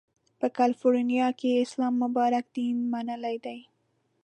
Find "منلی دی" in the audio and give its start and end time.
2.93-3.59